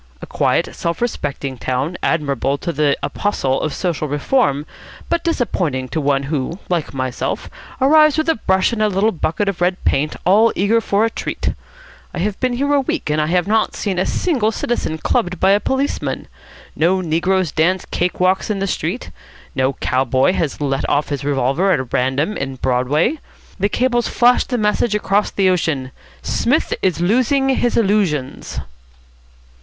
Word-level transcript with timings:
A 0.19 0.25
quiet, 0.25 0.73
self 0.75 0.99
respecting 0.99 1.59
town, 1.59 1.95
admirable 2.01 2.57
to 2.57 2.73
the 2.73 2.97
apostle 3.03 3.61
of 3.61 3.71
social 3.71 4.07
reform, 4.07 4.65
but 5.09 5.23
disappointing 5.23 5.87
to 5.89 6.01
one 6.01 6.23
who, 6.23 6.57
like 6.69 6.91
myself, 6.91 7.51
arrives 7.79 8.17
with 8.17 8.27
a 8.27 8.33
brush 8.33 8.73
and 8.73 8.81
a 8.81 8.87
little 8.89 9.11
bucket 9.11 9.47
of 9.47 9.61
red 9.61 9.77
paint, 9.85 10.15
all 10.25 10.51
eager 10.55 10.81
for 10.81 11.05
a 11.05 11.11
treat. 11.11 11.53
I 12.15 12.17
have 12.17 12.39
been 12.39 12.53
here 12.53 12.73
a 12.73 12.81
week, 12.81 13.11
and 13.11 13.21
I 13.21 13.27
have 13.27 13.45
not 13.47 13.75
seen 13.75 13.99
a 13.99 14.07
single 14.07 14.51
citizen 14.51 14.97
clubbed 14.97 15.39
by 15.39 15.51
a 15.51 15.59
policeman. 15.59 16.27
No 16.75 16.99
negroes 17.01 17.51
dance 17.51 17.85
cake 17.85 18.19
walks 18.19 18.49
in 18.49 18.57
the 18.57 18.65
street. 18.65 19.11
No 19.53 19.73
cow 19.73 20.03
boy 20.03 20.33
has 20.33 20.59
let 20.59 20.89
off 20.89 21.09
his 21.09 21.23
revolver 21.23 21.71
at 21.71 21.93
random 21.93 22.35
in 22.37 22.55
Broadway. 22.55 23.19
The 23.59 23.69
cables 23.69 24.07
flash 24.07 24.45
the 24.45 24.57
message 24.57 24.95
across 24.95 25.29
the 25.29 25.47
ocean, 25.47 25.91
'Psmith 26.23 26.73
is 26.81 27.01
losing 27.01 27.49
his 27.49 27.77
illusions.'" 27.77 28.59